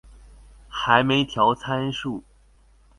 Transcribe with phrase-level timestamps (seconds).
[0.67, 2.23] 還沒調參數